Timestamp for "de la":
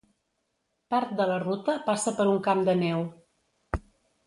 1.19-1.35